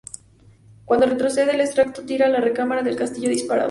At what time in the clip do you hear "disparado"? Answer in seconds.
3.29-3.59